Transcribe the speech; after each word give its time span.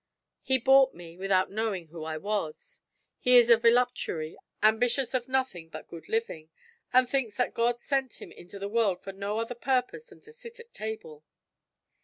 He 0.41 0.57
bought 0.57 0.95
me 0.95 1.15
without 1.15 1.51
knowing 1.51 1.89
who 1.89 2.05
I 2.05 2.17
was. 2.17 2.81
He 3.19 3.37
is 3.37 3.51
a 3.51 3.57
voluptuary, 3.57 4.35
ambitious 4.63 5.13
of 5.13 5.27
nothing 5.29 5.69
but 5.69 5.87
good 5.87 6.09
living, 6.09 6.49
and 6.91 7.07
thinks 7.07 7.37
that 7.37 7.53
God 7.53 7.79
sent 7.79 8.19
him 8.19 8.31
into 8.31 8.57
the 8.57 8.67
world 8.67 9.03
for 9.03 9.11
no 9.13 9.37
other 9.37 9.53
purpose 9.53 10.05
than 10.05 10.19
to 10.21 10.33
sit 10.33 10.59
at 10.59 10.73
table. 10.73 11.23